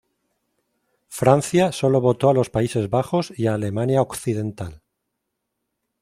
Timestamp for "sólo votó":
1.71-2.31